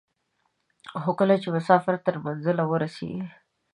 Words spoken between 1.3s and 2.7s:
چې مسافر تر منزل